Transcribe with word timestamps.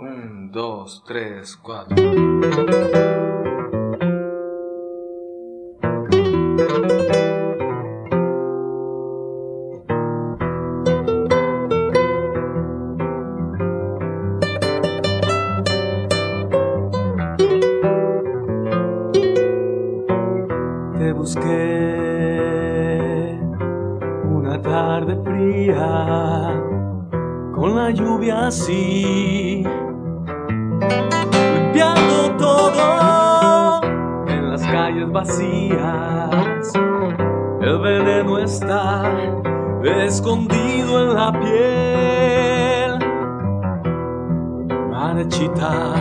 Un, 0.00 0.50
dos, 0.50 1.04
tres, 1.06 1.58
cuatro. 1.58 1.94
Te 20.96 21.12
busqué 21.12 21.50
una 24.24 24.62
tarde 24.62 25.22
fría 25.24 26.59
con 27.60 27.76
la 27.76 27.90
lluvia 27.90 28.46
así, 28.46 29.62
limpiando 31.52 32.34
todo 32.38 33.82
en 34.26 34.50
las 34.50 34.62
calles 34.62 35.12
vacías. 35.12 36.72
El 37.60 37.78
veneno 37.80 38.38
está 38.38 39.12
escondido 40.06 41.02
en 41.02 41.14
la 41.14 41.32
piel, 41.38 42.98
marchita, 44.90 45.92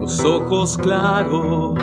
los 0.00 0.24
ojos 0.24 0.78
claros 0.78 1.74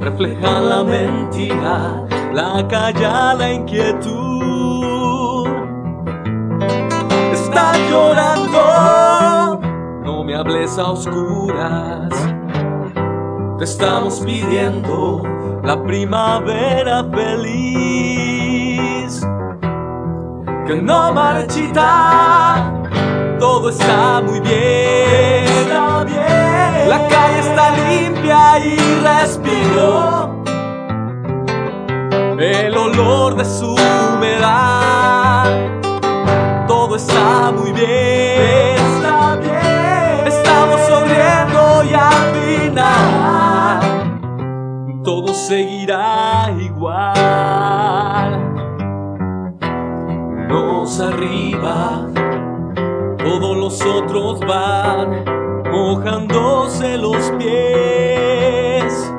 reflejan 0.00 0.68
la 0.68 0.84
mentira, 0.84 2.04
la 2.34 2.68
calla, 2.68 3.32
la 3.32 3.54
inquietud. 3.54 4.57
No 10.58 10.64
me 10.64 10.66
hables 10.66 10.78
a 10.78 10.90
oscuras. 10.90 12.08
Te 13.58 13.64
estamos 13.64 14.20
pidiendo 14.20 15.22
la 15.62 15.82
primavera 15.82 17.04
feliz. 17.04 18.06
Que 20.66 20.82
no 20.82 21.12
marchita, 21.12 22.72
todo 23.38 23.70
está 23.70 24.20
muy 24.20 24.40
bien. 24.40 25.44
Está 25.44 26.04
bien. 26.04 26.88
La 26.88 27.06
calle 27.08 27.40
está 27.40 27.70
limpia 27.88 28.58
y 28.58 28.76
respiro 29.02 30.38
el 32.40 32.76
olor 32.76 33.36
de 33.36 33.44
su 33.44 33.74
humedad. 33.74 35.46
Todo 36.66 36.96
está 36.96 37.52
muy 37.52 37.72
bien. 37.72 38.27
Seguirá 45.46 46.50
igual. 46.58 47.14
Nos 50.48 51.00
arriba, 51.00 52.06
todos 53.18 53.56
los 53.56 53.80
otros 53.84 54.40
van 54.40 55.24
mojándose 55.70 56.98
los 56.98 57.30
pies 57.38 59.12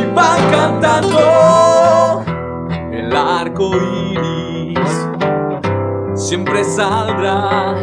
y 0.00 0.04
van 0.14 0.50
cantando 0.50 2.24
el 2.92 3.14
arco 3.14 3.70
iris. 4.12 5.08
Siempre 6.14 6.64
saldrá 6.64 7.74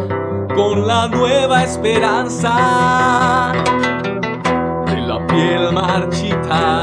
con 0.54 0.86
la 0.86 1.08
nueva 1.08 1.64
esperanza 1.64 3.52
de 4.86 5.00
la 5.00 5.26
piel 5.26 5.72
marchita. 5.72 6.73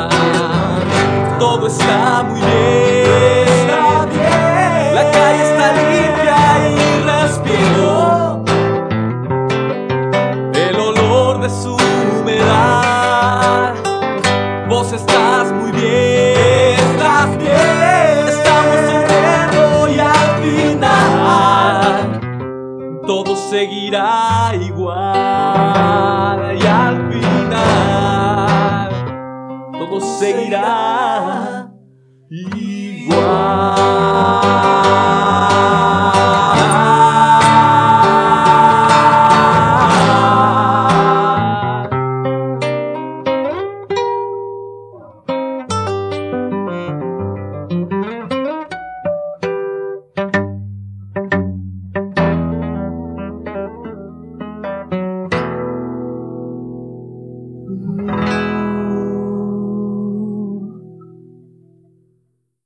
Muy 15.50 15.72
bien, 15.72 16.78
estás 16.78 17.36
bien. 17.38 18.28
Estamos 18.28 18.76
sonriendo 18.92 19.90
y 19.90 20.00
al 20.00 20.42
final 20.44 22.20
todo 23.08 23.36
seguirá 23.36 24.52
igual. 24.54 25.00
Y 26.62 26.68
al 26.68 27.12
final 27.12 28.90
todo 29.80 30.00
seguirá 30.00 31.72
igual. 32.30 33.70